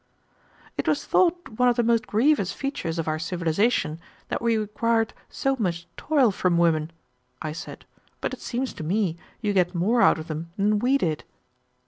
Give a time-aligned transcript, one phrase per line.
[0.79, 5.13] "It was thought one of the most grievous features of our civilization that we required
[5.29, 6.91] so much toil from women,"
[7.39, 7.85] I said;
[8.19, 11.23] "but it seems to me you get more out of them than we did."